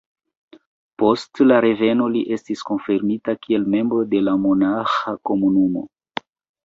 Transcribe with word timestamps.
Post 1.01 1.41
la 1.51 1.59
reveno 1.65 2.07
li 2.15 2.23
estis 2.37 2.65
konfirmita 2.71 3.37
kiel 3.45 3.69
membro 3.77 4.07
de 4.15 4.23
la 4.31 4.35
monaĥa 4.47 5.15
komunumo. 5.33 5.89